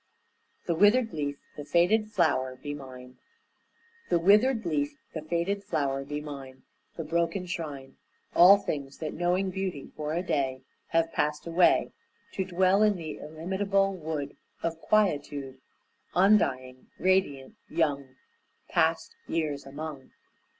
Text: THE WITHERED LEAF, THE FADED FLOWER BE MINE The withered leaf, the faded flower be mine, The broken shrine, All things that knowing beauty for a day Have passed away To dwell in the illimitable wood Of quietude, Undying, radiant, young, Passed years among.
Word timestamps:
THE 0.65 0.73
WITHERED 0.73 1.13
LEAF, 1.13 1.37
THE 1.55 1.63
FADED 1.63 2.11
FLOWER 2.11 2.55
BE 2.55 2.73
MINE 2.73 3.19
The 4.09 4.17
withered 4.17 4.65
leaf, 4.65 4.97
the 5.13 5.21
faded 5.21 5.63
flower 5.63 6.03
be 6.03 6.19
mine, 6.19 6.63
The 6.97 7.03
broken 7.03 7.45
shrine, 7.45 7.97
All 8.33 8.57
things 8.57 8.97
that 8.97 9.13
knowing 9.13 9.51
beauty 9.51 9.91
for 9.95 10.15
a 10.15 10.23
day 10.23 10.63
Have 10.87 11.13
passed 11.13 11.45
away 11.45 11.91
To 12.33 12.43
dwell 12.43 12.81
in 12.81 12.95
the 12.95 13.17
illimitable 13.19 13.93
wood 13.93 14.35
Of 14.63 14.79
quietude, 14.81 15.61
Undying, 16.15 16.87
radiant, 16.97 17.57
young, 17.69 18.15
Passed 18.69 19.15
years 19.27 19.67
among. 19.67 20.09